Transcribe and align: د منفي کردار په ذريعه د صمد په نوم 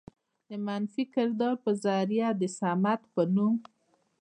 د 0.47 0.49
منفي 0.67 1.03
کردار 1.13 1.55
په 1.63 1.71
ذريعه 1.83 2.29
د 2.39 2.41
صمد 2.59 3.01
په 3.13 3.21
نوم 3.35 3.55